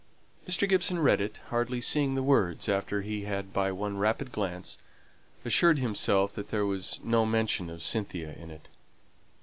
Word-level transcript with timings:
Mr. 0.47 0.67
Gibson 0.67 0.97
read 0.97 1.21
it, 1.21 1.37
hardly 1.49 1.79
seeing 1.79 2.15
the 2.15 2.23
words 2.23 2.67
after 2.67 3.03
he 3.03 3.25
had 3.25 3.53
by 3.53 3.71
one 3.71 3.97
rapid 3.99 4.31
glance 4.31 4.79
assured 5.45 5.77
himself 5.77 6.33
that 6.33 6.47
there 6.47 6.65
was 6.65 6.99
no 7.03 7.23
mention 7.23 7.69
of 7.69 7.83
Cynthia 7.83 8.33
in 8.35 8.49
it. 8.49 8.67